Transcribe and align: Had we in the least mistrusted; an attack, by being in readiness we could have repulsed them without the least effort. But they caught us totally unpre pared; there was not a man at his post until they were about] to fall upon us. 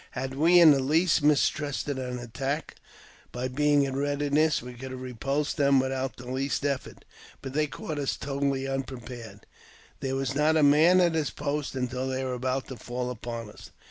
Had 0.13 0.33
we 0.33 0.59
in 0.59 0.71
the 0.71 0.79
least 0.79 1.21
mistrusted; 1.21 1.99
an 1.99 2.17
attack, 2.17 2.73
by 3.31 3.47
being 3.47 3.83
in 3.83 3.95
readiness 3.95 4.59
we 4.59 4.73
could 4.73 4.89
have 4.89 4.99
repulsed 4.99 5.57
them 5.57 5.79
without 5.79 6.17
the 6.17 6.25
least 6.27 6.65
effort. 6.65 7.05
But 7.43 7.53
they 7.53 7.67
caught 7.67 7.99
us 7.99 8.17
totally 8.17 8.63
unpre 8.63 9.05
pared; 9.05 9.45
there 9.99 10.15
was 10.15 10.33
not 10.33 10.57
a 10.57 10.63
man 10.63 11.01
at 11.01 11.13
his 11.13 11.29
post 11.29 11.75
until 11.75 12.07
they 12.07 12.23
were 12.23 12.33
about] 12.33 12.67
to 12.69 12.77
fall 12.77 13.11
upon 13.11 13.51
us. 13.51 13.69